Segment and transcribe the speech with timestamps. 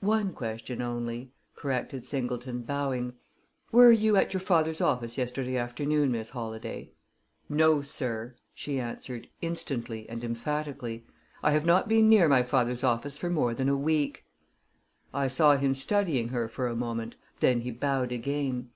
[0.00, 3.12] "One question only," corrected Singleton, bowing.
[3.70, 6.92] "Were you at your father's office yesterday afternoon, Miss Holladay?"
[7.50, 11.04] "No, sir," she answered, instantly and emphatically.
[11.42, 14.24] "I have not been near my father's office for more than a week."
[15.12, 18.70] I saw him studying her for a moment, then he bowed again.